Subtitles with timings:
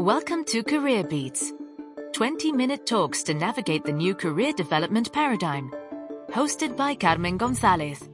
[0.00, 1.52] Welcome to Career Beats
[2.14, 5.70] 20 minute talks to navigate the new career development paradigm.
[6.30, 8.08] Hosted by Carmen Gonzalez,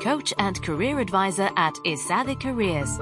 [0.00, 2.96] coach and career advisor at ESADE Careers.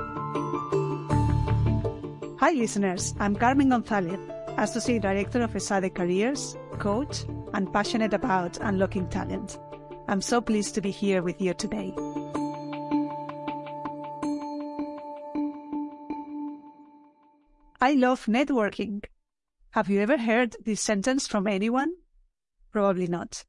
[2.41, 3.15] Hi, listeners.
[3.21, 4.19] I'm Carmen Gonzalez,
[4.57, 9.59] Associate Director of ESADE Careers, coach, and passionate about unlocking talent.
[10.09, 11.93] I'm so pleased to be here with you today.
[17.83, 19.03] I love networking.
[19.71, 21.95] Have you ever heard this sentence from anyone?
[22.73, 23.47] Probably not.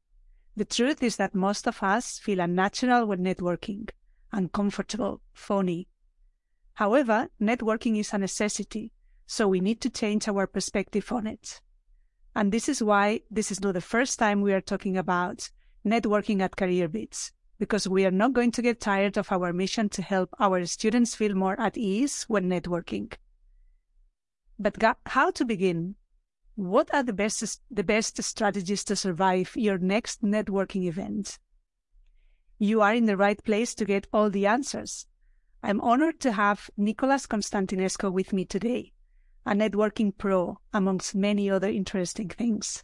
[0.56, 3.90] The truth is that most of us feel unnatural when networking,
[4.32, 5.90] uncomfortable, phony.
[6.76, 8.94] However, networking is a necessity,
[9.28, 11.60] so we need to change our perspective on it.
[12.34, 15.50] And this is why this is not the first time we are talking about
[15.86, 19.90] networking at Career Beats, because we are not going to get tired of our mission
[19.90, 23.12] to help our students feel more at ease when networking.
[24.60, 25.96] But how to begin?
[26.56, 31.40] What are the best, the best strategies to survive your next networking event?
[32.60, 35.08] You are in the right place to get all the answers.
[35.64, 38.94] I'm honored to have Nicolas Constantinescu with me today,
[39.46, 42.84] a networking pro, amongst many other interesting things.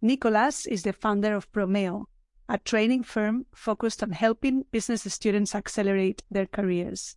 [0.00, 2.06] Nicolas is the founder of Promeo,
[2.48, 7.16] a training firm focused on helping business students accelerate their careers.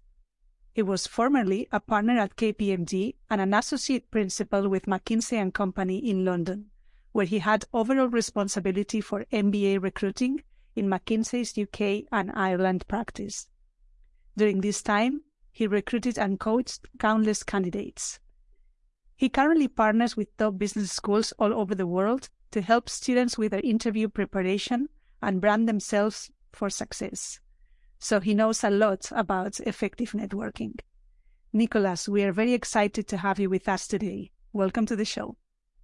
[0.75, 6.25] He was formerly a partner at KPMG and an associate principal with McKinsey Company in
[6.25, 6.69] London,
[7.13, 10.43] where he had overall responsibility for MBA recruiting
[10.75, 13.47] in McKinsey's UK and Ireland practice.
[14.35, 18.19] During this time, he recruited and coached countless candidates.
[19.15, 23.51] He currently partners with top business schools all over the world to help students with
[23.51, 24.89] their interview preparation
[25.21, 27.39] and brand themselves for success
[28.05, 30.79] so he knows a lot about effective networking.
[31.53, 34.29] Nicolas, we are very excited to have you with us today.
[34.53, 35.37] Welcome to the show.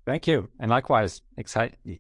[0.06, 0.48] Thank you.
[0.60, 1.24] And likewise,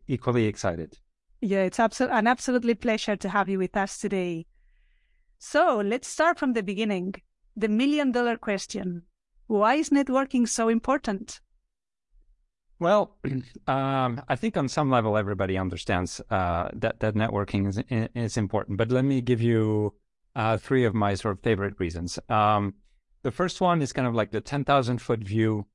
[0.08, 1.00] equally excited.
[1.41, 4.46] Yeah, it's absol- an absolutely pleasure to have you with us today.
[5.40, 7.16] So let's start from the beginning.
[7.57, 9.01] The million dollar question
[9.47, 11.41] Why is networking so important?
[12.78, 13.17] Well,
[13.67, 17.79] um, I think on some level everybody understands uh, that that networking is
[18.13, 18.78] is important.
[18.78, 19.96] But let me give you
[20.36, 22.19] uh, three of my sort of favorite reasons.
[22.30, 22.75] Um,
[23.24, 25.66] the first one is kind of like the ten thousand foot view.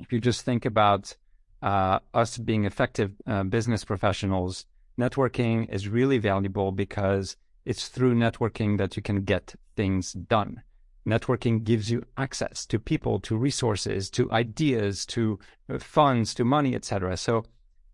[0.00, 1.16] If you just think about
[1.62, 4.66] uh, us being effective uh, business professionals,
[4.98, 10.62] networking is really valuable because it's through networking that you can get things done
[11.06, 15.38] networking gives you access to people, to resources, to ideas, to
[15.72, 17.16] uh, funds, to money, etc.
[17.16, 17.44] So,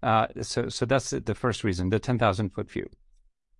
[0.02, 2.88] uh, so, so that's the first reason, the ten thousand foot view.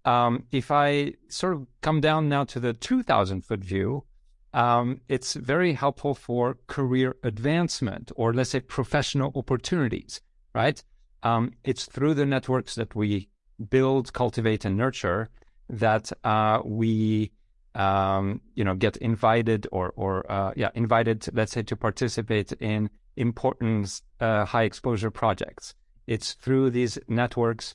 [0.04, 4.04] Um, if I sort of come down now to the two thousand foot view,
[4.52, 10.20] um, it's very helpful for career advancement or let's say professional opportunities.
[10.54, 10.82] Right?
[11.22, 13.28] Um, it's through the networks that we
[13.70, 15.30] build, cultivate, and nurture
[15.68, 17.30] that uh, we
[17.74, 22.90] um, you know, get invited or, or uh, yeah, invited, let's say, to participate in
[23.16, 25.74] important uh, high exposure projects.
[26.06, 27.74] It's through these networks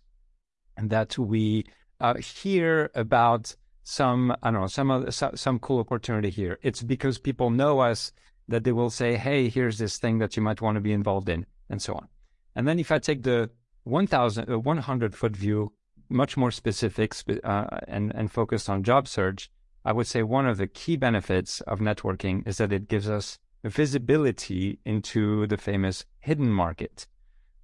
[0.77, 1.65] that we
[1.99, 6.59] uh, hear about some, I don't know, some, some cool opportunity here.
[6.61, 8.11] It's because people know us
[8.47, 11.29] that they will say, hey, here's this thing that you might want to be involved
[11.29, 12.07] in, and so on.
[12.55, 13.49] And then if I take the
[13.83, 15.71] 1,000, 100 foot view,
[16.09, 17.13] much more specific
[17.43, 19.49] uh, and, and focused on job search,
[19.85, 23.39] I would say one of the key benefits of networking is that it gives us
[23.63, 27.07] visibility into the famous hidden market.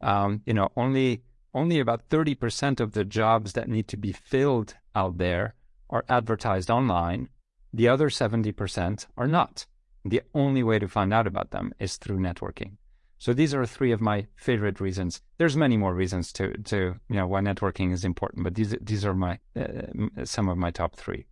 [0.02, 1.24] Um, you know, only
[1.54, 5.56] only about 30% of the jobs that need to be filled out there
[5.90, 7.30] are advertised online.
[7.72, 9.66] The other 70% are not.
[10.06, 12.78] The only way to find out about them is through networking.
[13.20, 15.22] So these are three of my favorite reasons.
[15.38, 19.06] There's many more reasons to to you know why networking is important, but these these
[19.06, 21.26] are my uh, some of my top three.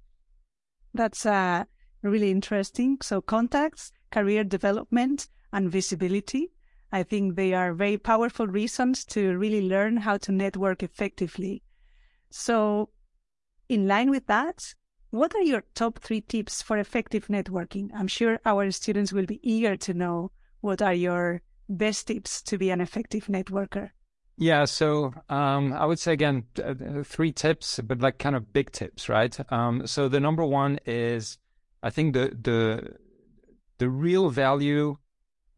[0.94, 1.66] That's uh,
[2.02, 3.00] really interesting.
[3.02, 6.52] So contacts, career development, and visibility.
[6.92, 11.64] I think they are very powerful reasons to really learn how to network effectively.
[12.30, 12.90] So,
[13.70, 14.74] in line with that,
[15.12, 17.90] what are your top three tips for effective networking?
[17.94, 22.58] I'm sure our students will be eager to know what are your best tips to
[22.58, 23.92] be an effective networker.
[24.38, 26.46] Yeah, so um, I would say again
[27.04, 29.38] three tips, but like kind of big tips, right?
[29.52, 31.38] Um, so the number one is,
[31.84, 32.96] I think the the
[33.78, 34.98] the real value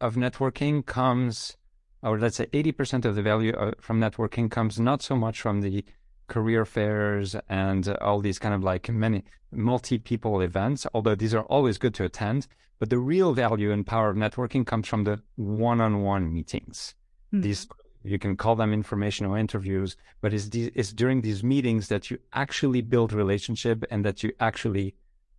[0.03, 1.57] of networking comes,
[2.01, 5.37] or let's say eighty percent of the value uh, from networking comes not so much
[5.43, 5.83] from the
[6.27, 11.47] career fairs and all these kind of like many multi people events, although these are
[11.55, 12.41] always good to attend,
[12.83, 16.95] But the real value and power of networking comes from the one-on-one meetings.
[17.33, 17.41] Mm-hmm.
[17.41, 17.67] These
[18.03, 22.17] you can call them informational interviews, but it's, the, it's during these meetings that you
[22.33, 24.95] actually build relationship and that you actually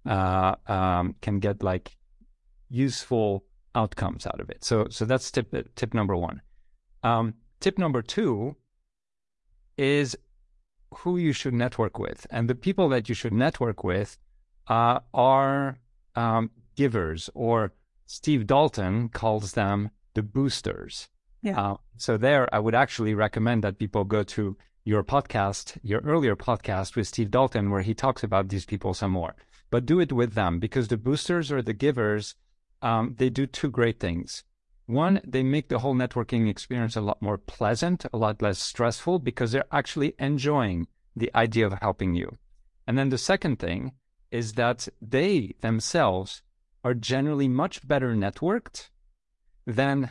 [0.06, 1.94] uh, um, can get like
[2.70, 4.64] useful outcomes out of it.
[4.64, 6.42] So, so that's tip tip number one.
[7.02, 8.56] Um, tip number two
[9.76, 10.16] is
[10.98, 14.18] who you should network with, and the people that you should network with
[14.68, 15.78] uh, are
[16.14, 17.72] um, givers, or
[18.06, 21.08] Steve Dalton calls them the boosters.
[21.42, 21.60] Yeah.
[21.60, 26.36] Uh, so there, I would actually recommend that people go to your podcast, your earlier
[26.36, 29.34] podcast with Steve Dalton, where he talks about these people some more.
[29.70, 32.34] But do it with them because the boosters or the givers,
[32.82, 34.44] um, they do two great things.
[34.86, 39.18] One, they make the whole networking experience a lot more pleasant, a lot less stressful
[39.20, 42.36] because they're actually enjoying the idea of helping you.
[42.86, 43.92] And then the second thing
[44.30, 46.42] is that they themselves
[46.82, 48.90] are generally much better networked
[49.66, 50.10] than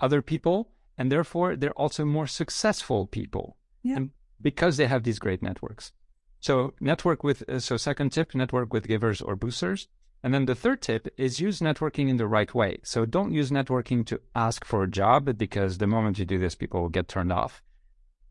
[0.00, 0.70] other people.
[0.96, 3.58] And therefore, they're also more successful people.
[3.82, 3.96] Yeah.
[3.96, 4.10] And
[4.40, 5.92] because they have these great networks.
[6.40, 9.88] So network with, uh, so second tip, network with givers or boosters.
[10.22, 12.78] And then the third tip is use networking in the right way.
[12.82, 16.54] So don't use networking to ask for a job because the moment you do this,
[16.54, 17.62] people will get turned off.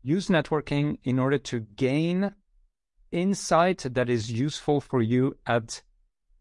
[0.02, 2.32] Use networking in order to gain
[3.12, 5.82] insight that is useful for you at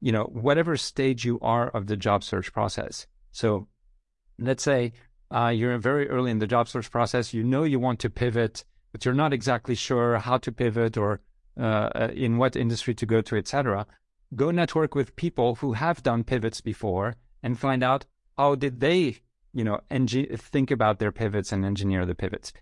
[0.02, 3.68] you know whatever stage you are of the job search process so
[4.40, 4.92] let's say
[5.32, 8.64] uh, you're very early in the job search process you know you want to pivot
[8.92, 11.22] but you're not exactly sure how to pivot or
[11.60, 13.86] uh, uh in what industry to go to etc
[14.36, 18.06] go network with people who have done pivots before and find out
[18.38, 19.18] how did they
[19.54, 19.80] you know
[20.38, 22.54] think about their pivots and engineer the pivots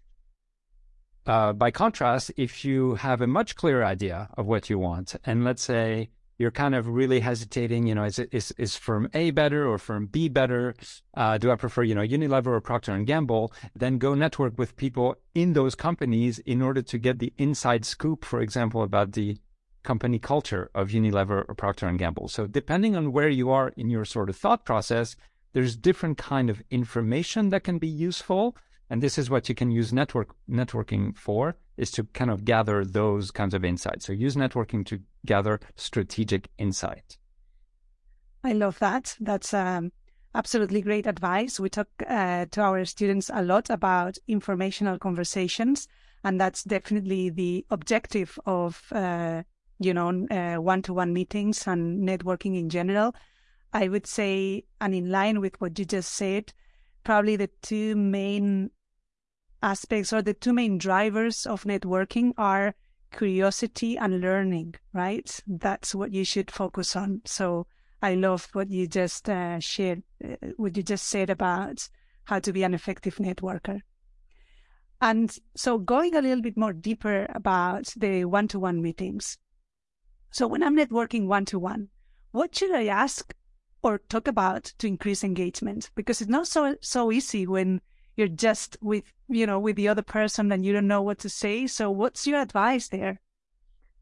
[1.25, 5.45] uh, by contrast, if you have a much clearer idea of what you want, and
[5.45, 9.66] let's say you're kind of really hesitating, you know, is is is firm A better
[9.66, 10.75] or firm B better?
[11.13, 13.54] Uh, do I prefer, you know, Unilever or Procter and Gamble?
[13.75, 18.25] Then go network with people in those companies in order to get the inside scoop,
[18.25, 19.38] for example, about the
[19.83, 22.27] company culture of Unilever or Procter and Gamble.
[22.27, 25.15] So depending on where you are in your sort of thought process,
[25.53, 28.56] there's different kind of information that can be useful
[28.89, 32.85] and this is what you can use network networking for is to kind of gather
[32.85, 34.06] those kinds of insights.
[34.06, 37.18] So use networking to gather strategic insight.
[38.44, 39.15] I love that.
[39.19, 39.91] That's um,
[40.35, 41.59] absolutely great advice.
[41.59, 45.88] We talk uh, to our students a lot about informational conversations,
[46.24, 49.44] and that's definitely the objective of uh,
[49.83, 53.13] you know uh, one-to-one meetings and networking in general.
[53.74, 56.53] I would say, and in line with what you just said,
[57.03, 58.69] probably the two main
[59.63, 62.75] aspects or the two main drivers of networking are
[63.12, 65.39] curiosity and learning, right?
[65.47, 67.21] That's what you should focus on.
[67.25, 67.65] So
[68.01, 71.88] I love what you just uh, shared, uh, what you just said about
[72.25, 73.81] how to be an effective networker.
[75.01, 79.38] And so going a little bit more deeper about the one-to-one meetings.
[80.33, 81.89] So when I'm networking one-to-one,
[82.31, 83.35] what should I ask
[83.83, 85.91] or talk about to increase engagement?
[85.94, 87.81] Because it's not so so easy when
[88.18, 91.30] you're just with you know with the other person and you don't know what to
[91.30, 91.68] say.
[91.68, 93.21] So what's your advice there?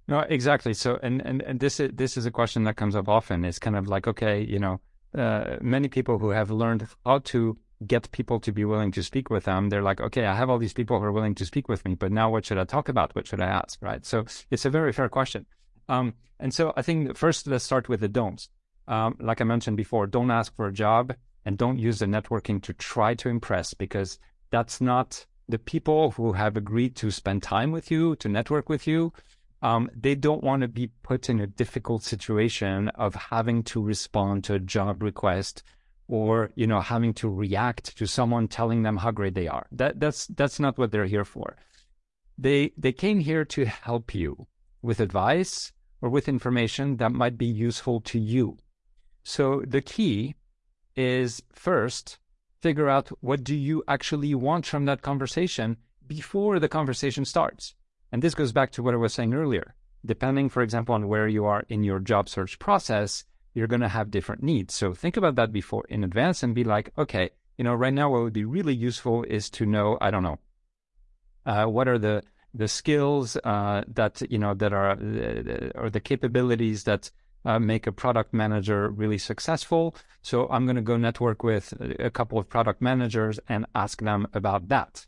[0.07, 0.74] No exactly.
[0.74, 3.44] So and and, and this is this is a question that comes up often.
[3.44, 4.80] It's kind of like okay you know
[5.13, 7.57] uh, many people who have learned how to
[7.88, 10.59] get people to be willing to speak with them they're like okay i have all
[10.59, 12.88] these people who are willing to speak with me but now what should i talk
[12.88, 13.14] about?
[13.16, 13.81] What should i ask?
[13.81, 14.06] Right?
[14.06, 15.45] So it's a very fair question
[15.92, 18.50] um, and so i think first let's start with the don'ts
[18.88, 21.14] um, like i mentioned before don't ask for a job
[21.45, 24.19] and don't use the networking to try to impress because
[24.52, 28.88] that's not the people who have agreed to spend time with you, to network with
[28.88, 29.14] you.
[29.62, 34.44] Um, they don't want to be put in a difficult situation of having to respond
[34.45, 35.64] to a job request
[36.07, 39.68] or you know having to react to someone telling them how great they are.
[39.71, 41.57] That that's that's not what they're here for.
[42.38, 44.48] They they came here to help you
[44.81, 45.71] with advice
[46.02, 48.58] or with information that might be useful to you.
[49.24, 50.36] So the key
[50.96, 52.18] is first
[52.62, 55.78] figure out what do you actually want from that conversation
[56.08, 57.76] before the conversation starts.
[58.12, 59.76] And this goes back to what I was saying earlier.
[60.06, 63.88] Depending, for example, on where you are in your job search process, you're going to
[63.88, 64.74] have different needs.
[64.74, 68.10] So think about that before in advance and be like, okay, you know, right now
[68.10, 70.40] what would be really useful is to know, I don't know,
[71.46, 76.00] uh, what are the the skills uh, that you know that are uh, or the
[76.00, 77.12] capabilities that
[77.46, 79.96] uh, make a product manager really successful.
[80.22, 84.28] So I'm going to go network with a couple of product managers and ask them
[84.34, 85.06] about that.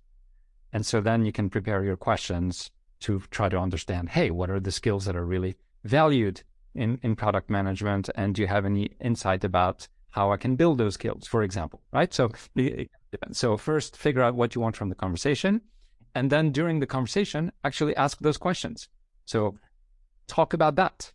[0.72, 2.72] And so then you can prepare your questions
[3.02, 6.42] to try to understand, hey, what are the skills that are really valued
[6.74, 8.10] in, in product management?
[8.16, 11.82] And do you have any insight about how I can build those skills, for example,
[11.92, 12.14] right?
[12.14, 12.32] So,
[13.32, 15.62] so first figure out what you want from the conversation,
[16.16, 18.88] and then during the conversation, actually ask those questions.
[19.26, 19.56] So,
[20.28, 21.12] talk about that,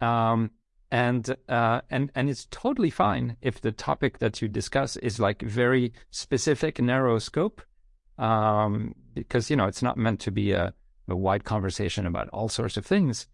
[0.00, 0.50] um,
[0.90, 5.42] and uh, and and it's totally fine if the topic that you discuss is like
[5.42, 7.62] very specific, narrow scope,
[8.18, 10.74] um, because you know it's not meant to be a,
[11.08, 13.26] a wide conversation about all sorts of things,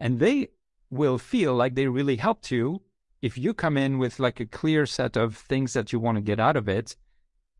[0.00, 0.48] and they
[0.90, 2.80] will feel like they really helped you
[3.20, 6.22] if you come in with like a clear set of things that you want to
[6.22, 6.94] get out of it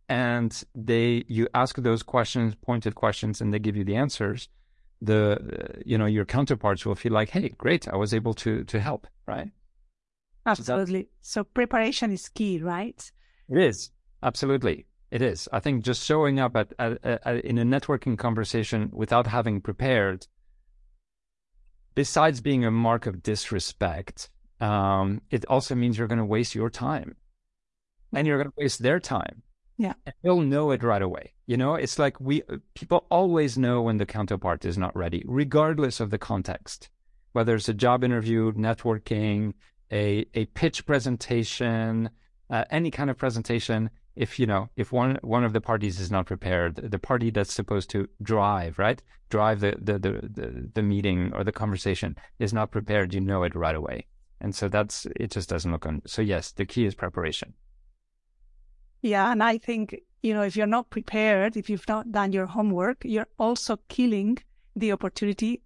[0.08, 4.49] and they you ask those questions pointed questions and they give you the answers
[5.00, 5.38] the
[5.84, 9.06] you know your counterparts will feel like hey great i was able to to help
[9.26, 9.50] right?
[10.46, 11.08] Absolutely.
[11.20, 13.11] So, preparation is key right?
[13.49, 13.90] It is.
[14.23, 14.87] Absolutely.
[15.11, 15.49] It is.
[15.52, 20.26] I think just showing up at, at, at in a networking conversation without having prepared
[21.94, 24.30] besides being a mark of disrespect
[24.61, 27.16] um, it also means you're going to waste your time.
[28.14, 29.42] And you're going to waste their time.
[29.76, 29.95] Yeah.
[30.07, 31.33] And they'll know it right away.
[31.47, 32.43] You know, it's like we
[32.75, 36.88] people always know when the counterpart is not ready, regardless of the context,
[37.33, 39.54] whether it's a job interview, networking,
[39.90, 42.11] a, a pitch presentation,
[42.50, 43.90] uh, any kind of presentation.
[44.16, 47.52] If you know, if one one of the parties is not prepared, the party that's
[47.52, 52.52] supposed to drive, right, drive the the the, the, the meeting or the conversation is
[52.52, 54.07] not prepared, you know it right away.
[54.40, 56.02] And so that's, it just doesn't look on.
[56.07, 57.54] So yes, the key is preparation.
[59.04, 59.30] Yeah.
[59.30, 63.04] And I think, you know, if you're not prepared, if you've not done your homework,
[63.04, 64.38] you're also killing
[64.75, 65.61] the opportunity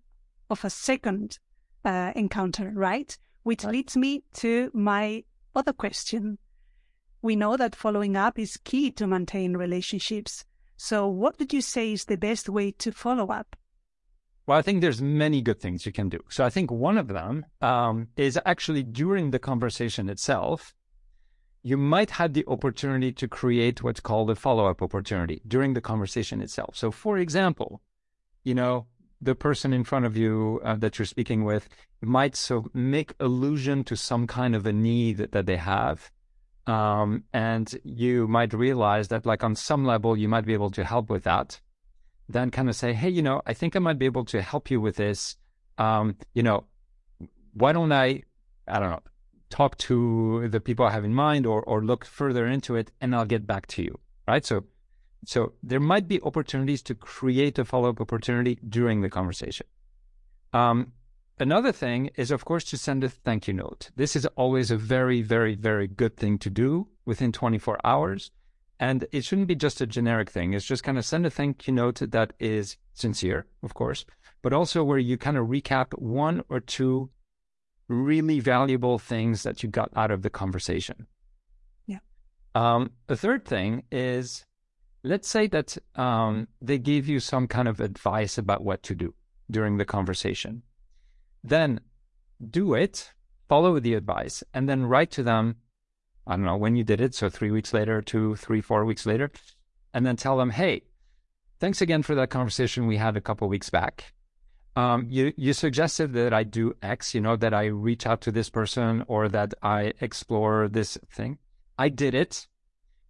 [0.51, 1.39] of a second
[1.85, 3.17] uh, encounter, right?
[3.45, 3.75] Which right.
[3.75, 5.23] leads me to my
[5.55, 6.39] other question.
[7.23, 10.45] We know that following up is key to maintain relationships.
[10.77, 13.55] So, what would you say is the best way to follow up?
[14.49, 16.19] Well, I think there's many good things you can do.
[16.29, 20.75] So I think one of them um, is actually during the conversation itself,
[21.63, 26.41] you might have the opportunity to create what's called a follow-up opportunity during the conversation
[26.41, 26.77] itself.
[26.77, 27.83] So, for example,
[28.45, 28.87] you know,
[29.21, 31.69] the person in front of you uh, that you're speaking with
[32.01, 36.11] might so make allusion to some kind of a need that they have.
[36.67, 40.85] Um, and you might realize that, like, on some level, you might be able to
[40.85, 41.61] help with that
[42.29, 44.71] then kind of say, hey, you know, I think I might be able to help
[44.71, 45.37] you with this.
[45.79, 46.65] Um, you know,
[47.55, 48.23] why don't I,
[48.67, 49.03] I don't know,
[49.51, 53.15] talk to the people I have in mind or or look further into it and
[53.15, 53.99] I'll get back to you.
[54.27, 54.45] Right.
[54.45, 54.65] So
[55.25, 59.67] so there might be opportunities to create a follow-up opportunity during the conversation.
[60.53, 60.93] Um,
[61.39, 63.91] another thing is, of course, to send a thank you note.
[63.97, 68.31] This is always a very, very, very good thing to do within 24 hours.
[68.81, 70.53] And it shouldn't be just a generic thing.
[70.53, 74.05] It's just kind of send a thank you note that is sincere, of course,
[74.41, 77.11] but also where you kind of recap one or two
[77.89, 81.07] really valuable things that you got out of the conversation.
[81.87, 81.99] Yeah.
[82.55, 84.45] Um, the third thing is
[85.03, 89.15] let's say that um, they give you some kind of advice about what to do
[89.51, 90.63] during the conversation.
[91.43, 91.81] Then
[92.51, 93.13] do it,
[93.49, 95.57] follow the advice, and then write to them
[96.29, 97.15] I don't know when you did it.
[97.15, 99.31] So three weeks later, two, three, four weeks later,
[99.95, 100.83] and then tell them, hey,
[101.59, 104.13] thanks again for that conversation we had a couple weeks back.
[104.79, 108.31] Um, you you suggested that I do X, you know, that I reach out to
[108.31, 111.39] this person or that I explore this thing.
[111.77, 112.47] I did it.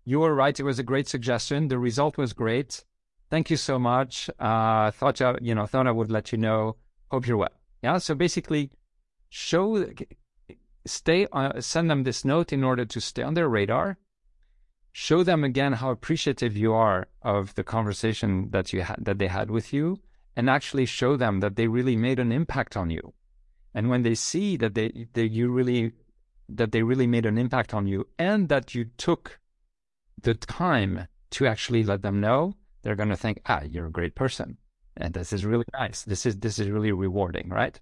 [0.07, 0.59] You were right.
[0.59, 1.69] It was a great suggestion.
[1.69, 2.85] The result was great.
[3.29, 4.31] Thank you so much.
[4.39, 6.77] Uh, thought you, you know thought I would let you know.
[7.11, 7.59] Hope you're well.
[7.83, 7.99] Yeah.
[7.99, 8.71] So basically,
[9.29, 9.65] show
[10.87, 13.99] stay uh, send them this note in order to stay on their radar
[14.93, 19.29] show them again how appreciative you are of the conversation that you had that they
[19.29, 20.01] had with you
[20.39, 23.13] and actually show them that they really made an impact on you
[23.75, 25.93] and when they see that they, that you really
[26.49, 29.39] that they really made an impact on you and that you took
[30.23, 34.15] the time to actually let them know they're going to think ah you're a great
[34.15, 34.57] person
[34.97, 37.81] and this is really nice this is this is really rewarding right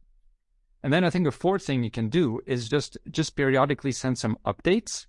[0.86, 4.18] and then I think a fourth thing you can do is just just periodically send
[4.18, 5.06] some updates.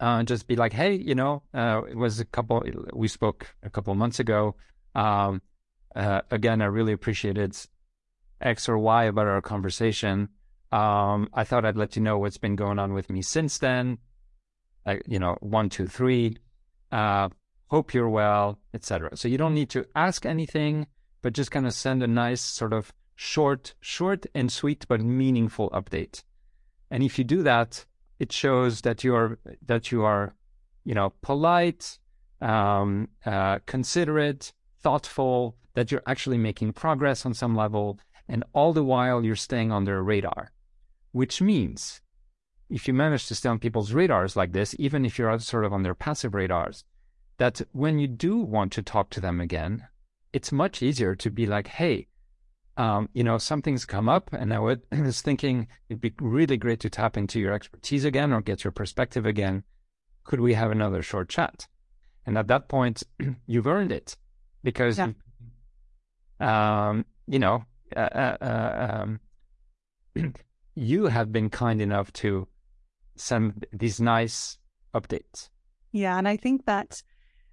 [0.00, 2.64] Uh, just be like, hey, you know, uh, it was a couple.
[2.92, 4.56] We spoke a couple months ago.
[4.96, 5.42] Um,
[5.94, 7.56] uh, again, I really appreciated
[8.40, 10.28] X or Y about our conversation.
[10.70, 13.98] Um, I thought I'd let you know what's been going on with me since then.
[15.06, 16.36] you know, one, two, three.
[16.92, 17.28] Uh,
[17.68, 19.16] hope you're well, etc.
[19.16, 20.86] So you don't need to ask anything,
[21.22, 25.70] but just kind of send a nice sort of short, short and sweet, but meaningful
[25.70, 26.22] update.
[26.90, 27.84] And if you do that,
[28.18, 30.34] it shows that you are that you are,
[30.84, 31.98] you know, polite,
[32.40, 38.82] um, uh, considerate, thoughtful, that you're actually making progress on some level, and all the
[38.82, 40.50] while you're staying on their radar,
[41.12, 42.00] which means
[42.68, 45.72] if you manage to stay on people's radars like this, even if you're sort of
[45.72, 46.82] on their passive radars,
[47.36, 49.86] that when you do want to talk to them again,
[50.32, 52.08] it's much easier to be like, hey,
[52.76, 54.58] um, you know, something's come up, and I
[54.92, 58.72] was thinking it'd be really great to tap into your expertise again or get your
[58.72, 59.62] perspective again.
[60.24, 61.68] Could we have another short chat?
[62.26, 63.04] And at that point,
[63.46, 64.16] you've earned it
[64.64, 65.12] because, yeah.
[66.40, 67.64] Um, you know,
[67.96, 69.20] uh, uh, uh um,
[70.74, 72.46] you have been kind enough to
[73.16, 74.58] send these nice
[74.94, 75.48] updates.
[75.92, 77.02] Yeah, and I think that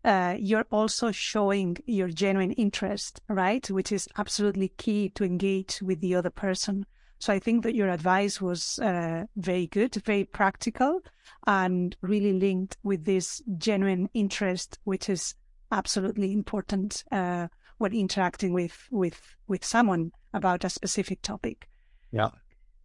[0.04, 3.68] uh, you're also showing your genuine interest, right?
[3.70, 6.86] Which is absolutely key to engage with the other person.
[7.18, 11.02] So I think that your advice was uh, very good, very practical,
[11.48, 15.34] and really linked with this genuine interest, which is
[15.72, 21.68] absolutely important uh, when interacting with with with someone about a specific topic.
[22.12, 22.30] Yeah.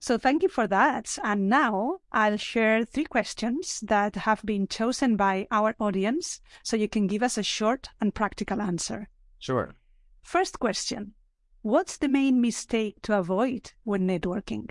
[0.03, 1.19] So thank you for that.
[1.23, 6.89] And now I'll share three questions that have been chosen by our audience so you
[6.89, 9.09] can give us a short and practical answer.
[9.39, 9.75] Sure.
[10.23, 11.15] First question
[11.63, 14.71] What's the main mistake to avoid when networking?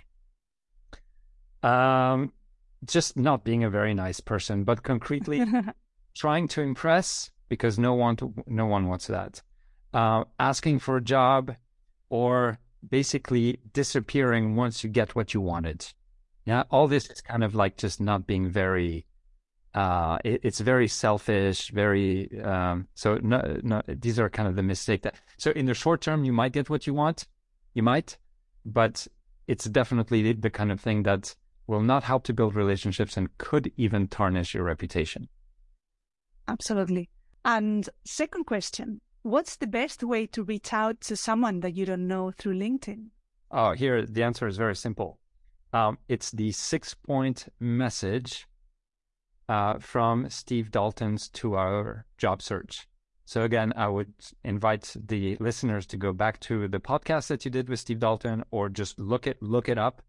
[1.61, 2.33] Um,
[2.85, 5.45] just not being a very nice person, but concretely
[6.15, 9.43] trying to impress because no one to, no one wants that.
[9.93, 11.55] Uh, asking for a job
[12.09, 15.85] or basically disappearing once you get what you wanted.
[16.45, 19.05] Yeah, all this is kind of like just not being very.
[19.73, 22.29] Uh, it, it's very selfish, very.
[22.41, 25.15] Um, so no, no, these are kind of the mistake that.
[25.37, 27.27] So in the short term, you might get what you want,
[27.73, 28.17] you might,
[28.65, 29.07] but
[29.47, 31.35] it's definitely the, the kind of thing that
[31.67, 35.27] will not help to build relationships and could even tarnish your reputation.
[36.47, 37.09] Absolutely.
[37.45, 42.07] And second question what's the best way to reach out to someone that you don't
[42.07, 43.07] know through LinkedIn?
[43.51, 45.19] Oh, here the answer is very simple.
[45.73, 48.47] Um, it's the six point message
[49.47, 52.87] uh, from Steve Dalton's two hour job search.
[53.25, 57.51] So again, I would invite the listeners to go back to the podcast that you
[57.51, 60.01] did with Steve Dalton, or just look it look it up.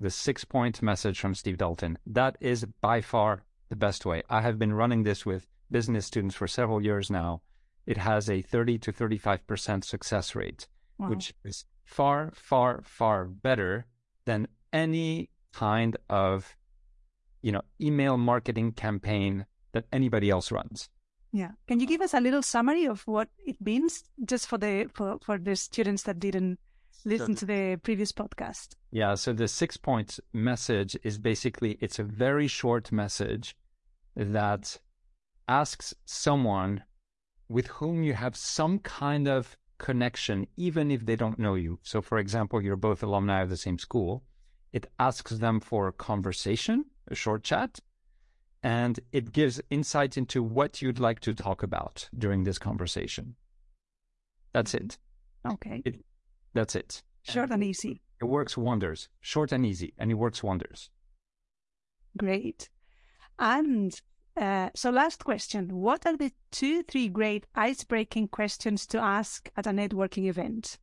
[0.00, 1.98] The six point message from Steve Dalton.
[2.06, 4.22] That is by far the best way.
[4.28, 7.42] I have been running this with business students for several years now,
[7.88, 11.08] it has a 30 to 35% success rate, wow.
[11.08, 13.86] which is far, far, far better
[14.26, 16.54] than any kind of,
[17.40, 20.90] you know, email marketing campaign that anybody else runs.
[21.32, 21.52] Yeah.
[21.66, 25.18] Can you give us a little summary of what it means just for the for,
[25.22, 26.58] for the students that didn't
[27.06, 28.74] listen so, to the previous podcast?
[28.90, 33.56] Yeah, so the six point message is basically it's a very short message
[34.14, 34.78] that
[35.48, 36.82] asks someone
[37.48, 41.78] with whom you have some kind of connection, even if they don't know you.
[41.82, 44.24] So, for example, you're both alumni of the same school.
[44.72, 47.80] It asks them for a conversation, a short chat,
[48.62, 53.36] and it gives insight into what you'd like to talk about during this conversation.
[54.52, 54.98] That's it.
[55.46, 55.82] Okay.
[55.84, 56.04] It,
[56.52, 57.02] that's it.
[57.22, 58.02] Short and easy.
[58.20, 59.08] It works wonders.
[59.20, 60.90] Short and easy, and it works wonders.
[62.16, 62.68] Great.
[63.38, 64.00] And
[64.40, 69.50] uh, so, last question What are the two, three great ice breaking questions to ask
[69.56, 70.78] at a networking event?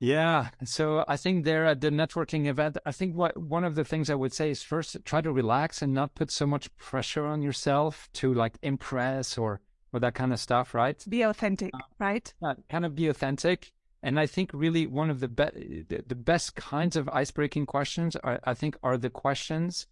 [0.00, 0.50] Yeah.
[0.64, 4.08] So I think there at the networking event, I think what one of the things
[4.08, 7.42] I would say is first try to relax and not put so much pressure on
[7.42, 9.60] yourself to like impress or
[9.92, 11.02] or that kind of stuff, right?
[11.08, 12.32] Be authentic, uh, right?
[12.42, 13.72] Yeah, kind of be authentic.
[14.02, 17.66] And I think really one of the be- the, the best kinds of ice breaking
[17.66, 19.86] questions are I think are the questions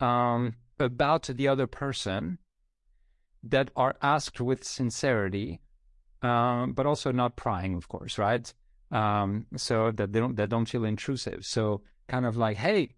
[0.00, 2.38] um about the other person
[3.42, 5.60] that are asked with sincerity,
[6.22, 8.52] um, but also not prying, of course, right?
[8.90, 11.46] Um, so that they don't that don't feel intrusive.
[11.46, 12.96] So kind of like, hey,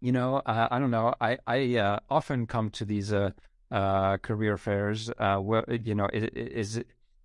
[0.00, 1.14] you know, uh, I don't know.
[1.20, 3.30] I I uh, often come to these uh,
[3.70, 5.10] uh career fairs.
[5.10, 6.76] Uh, well, you know, is, is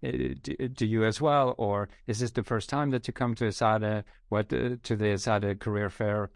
[0.02, 3.45] it do you as well, or is this the first time that you come to
[3.45, 4.04] ESADE?
[4.30, 6.30] What uh, to the ESADE career fair?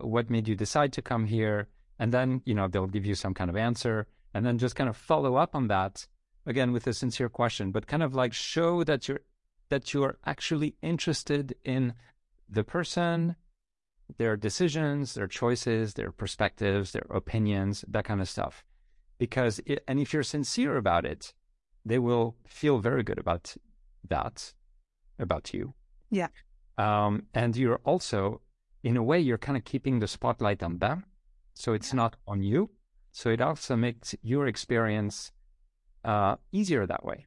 [0.00, 1.68] what made you decide to come here?
[1.98, 4.90] And then, you know, they'll give you some kind of answer and then just kind
[4.90, 6.06] of follow up on that
[6.46, 9.20] again with a sincere question, but kind of like show that you're
[9.70, 11.94] that you're actually interested in
[12.48, 13.34] the person,
[14.18, 18.64] their decisions, their choices, their perspectives, their opinions, that kind of stuff.
[19.18, 21.32] Because it, and if you're sincere about it,
[21.84, 23.56] they will feel very good about
[24.08, 24.52] that,
[25.18, 25.72] about you.
[26.10, 26.28] Yeah.
[26.76, 28.42] Um, and you're also,
[28.82, 31.04] in a way, you're kind of keeping the spotlight on them
[31.54, 31.96] so it's yeah.
[31.96, 32.70] not on you.
[33.12, 35.32] So it also makes your experience
[36.04, 37.26] uh, easier that way.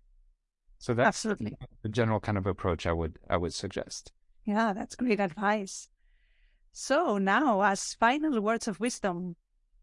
[0.79, 4.11] So that's absolutely the general kind of approach I would I would suggest.
[4.45, 5.89] Yeah, that's great advice.
[6.71, 9.35] So now, as final words of wisdom,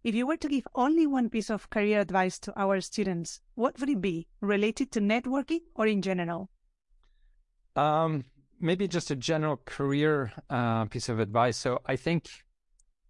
[0.05, 3.81] if you were to give only one piece of career advice to our students, what
[3.81, 6.51] would it be related to networking or in general?
[7.75, 8.25] Um,
[8.61, 11.57] maybe just a general career uh, piece of advice.
[11.57, 12.29] So I think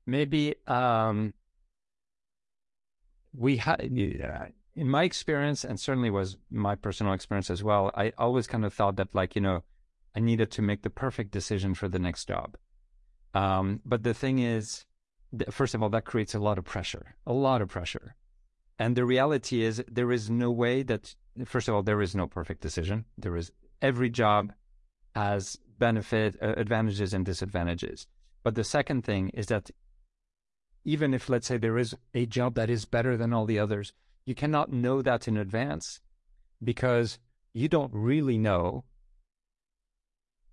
[0.06, 1.34] maybe um,
[3.36, 7.90] we had, in my experience, and certainly was my personal experience as well.
[7.94, 9.62] I always kind of thought that, like, you know,
[10.16, 12.56] I needed to make the perfect decision for the next job.
[13.34, 14.84] Um, but the thing is,
[15.50, 18.14] first of all, that creates a lot of pressure, a lot of pressure.
[18.78, 21.14] And the reality is, there is no way that,
[21.44, 23.04] first of all, there is no perfect decision.
[23.18, 23.50] There is
[23.82, 24.52] every job
[25.14, 28.06] has benefit, uh, advantages and disadvantages.
[28.42, 29.70] But the second thing is that
[30.84, 33.92] even if, let's say, there is a job that is better than all the others,
[34.26, 36.00] you cannot know that in advance
[36.62, 37.18] because
[37.52, 38.84] you don't really know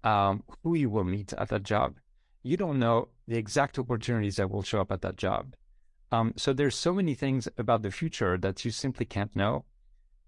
[0.04, 1.98] um, who you will meet at that job.
[2.44, 5.56] You don't know the exact opportunities that will show up at that job.
[6.12, 9.65] Um, so there's so many things about the future that you simply can't know.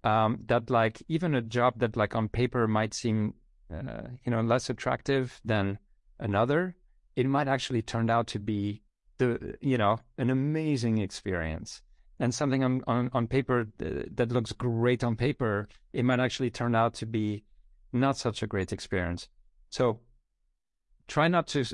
[0.04, 3.36] Um, that like even a job that like on paper might seem
[3.74, 5.80] uh, you know less attractive than
[6.20, 6.76] another,
[7.16, 8.84] it might actually turn out to be
[9.28, 11.82] the you know an amazing experience
[12.20, 16.50] and something on on, on paper th- that looks great on paper, it might actually
[16.50, 17.44] turn out to be
[17.92, 19.30] not such a great experience.
[19.70, 20.00] So
[21.08, 21.66] try not to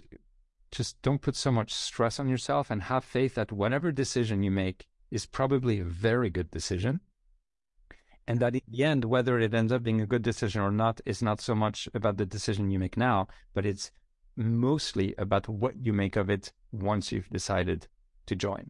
[0.72, 4.52] just don't put so much stress on yourself and have faith that whatever decision you
[4.52, 7.00] make is probably a very good decision.
[8.28, 11.02] And that in the end, whether it ends up being a good decision or not
[11.06, 13.90] is not so much about the decision you make now, but it's
[14.40, 17.88] mostly about what you make of it once you've decided
[18.26, 18.70] to join.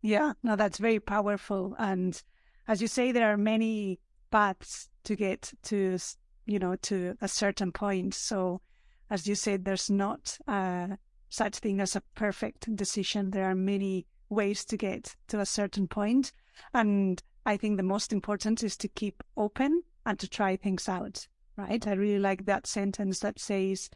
[0.00, 1.76] Yeah, no, that's very powerful.
[1.78, 2.20] And
[2.66, 5.98] as you say, there are many paths to get to,
[6.46, 8.14] you know, to a certain point.
[8.14, 8.62] So
[9.10, 10.96] as you said, there's not uh,
[11.28, 13.30] such thing as a perfect decision.
[13.30, 16.32] There are many ways to get to a certain point.
[16.32, 16.32] point,
[16.72, 21.26] and I think the most important is to keep open and to try things out.
[21.56, 21.86] Right?
[21.86, 23.90] I really like that sentence that says,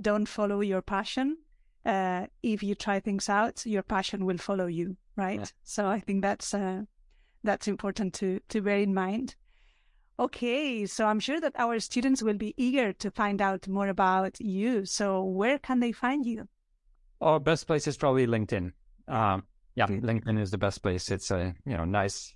[0.00, 1.38] "Don't follow your passion.
[1.84, 5.40] Uh, if you try things out, your passion will follow you." Right?
[5.40, 5.46] Yeah.
[5.64, 6.82] So I think that's uh,
[7.44, 9.36] that's important to to bear in mind.
[10.20, 14.40] Okay, so I'm sure that our students will be eager to find out more about
[14.40, 14.84] you.
[14.84, 16.48] So where can they find you?
[17.20, 18.72] Our best place is probably LinkedIn.
[19.06, 19.44] Um,
[19.76, 21.10] yeah, LinkedIn is the best place.
[21.10, 22.34] It's a you know nice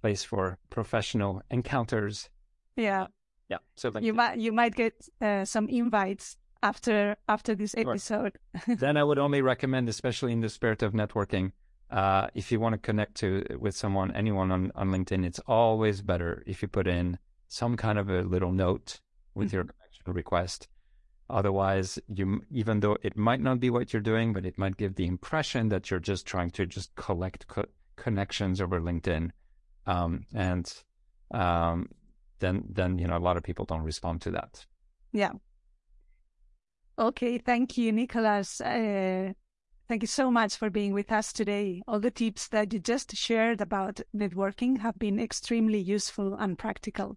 [0.00, 2.28] place for professional encounters.
[2.74, 3.06] Yeah,
[3.48, 3.58] yeah.
[3.76, 4.02] So LinkedIn.
[4.02, 8.38] you might you might get uh, some invites after after this episode.
[8.66, 11.52] then I would only recommend, especially in the spirit of networking,
[11.90, 16.02] uh, if you want to connect to with someone, anyone on, on LinkedIn, it's always
[16.02, 17.18] better if you put in
[17.48, 19.00] some kind of a little note
[19.34, 19.56] with mm-hmm.
[19.56, 20.68] your connection request.
[21.30, 24.94] Otherwise, you even though it might not be what you're doing, but it might give
[24.94, 27.66] the impression that you're just trying to just collect co-
[27.96, 29.30] connections over LinkedIn,
[29.86, 30.72] um, and
[31.30, 31.88] um,
[32.38, 34.64] then then you know a lot of people don't respond to that.
[35.12, 35.32] Yeah.
[36.98, 38.60] Okay, thank you, Nicolas.
[38.60, 39.32] Uh,
[39.88, 41.82] Thank you so much for being with us today.
[41.88, 47.16] All the tips that you just shared about networking have been extremely useful and practical.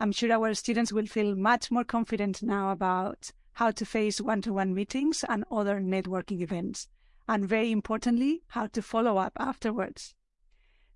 [0.00, 4.42] I'm sure our students will feel much more confident now about how to face one
[4.42, 6.88] to one meetings and other networking events,
[7.28, 10.16] and very importantly, how to follow up afterwards.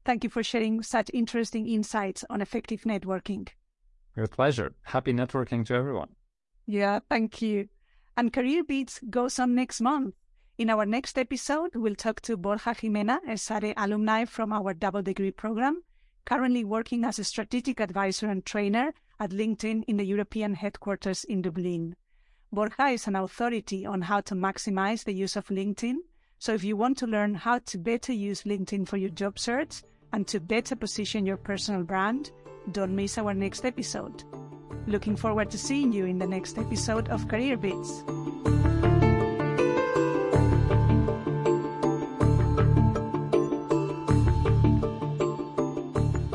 [0.05, 3.51] Thank you for sharing such interesting insights on effective networking.
[4.17, 4.75] With pleasure.
[4.83, 6.17] Happy networking to everyone.
[6.67, 7.69] Yeah, thank you.
[8.17, 10.15] And Career Beats goes on next month.
[10.57, 15.03] In our next episode, we'll talk to Borja Jimena, a ESADE alumni from our double
[15.03, 15.83] degree program,
[16.25, 21.43] currently working as a strategic advisor and trainer at LinkedIn in the European headquarters in
[21.43, 21.97] Dublin.
[22.53, 25.97] Borja is an authority on how to maximize the use of LinkedIn.
[26.39, 29.83] So if you want to learn how to better use LinkedIn for your job search
[30.13, 32.31] and to better position your personal brand,
[32.71, 34.23] don't miss our next episode.
[34.87, 38.05] Looking forward to seeing you in the next episode of Career Beats.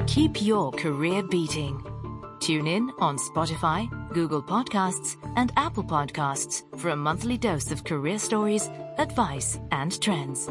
[0.08, 1.86] Keep your career beating.
[2.40, 8.18] Tune in on Spotify, Google Podcasts, and Apple Podcasts for a monthly dose of career
[8.18, 10.50] stories, advice, and trends.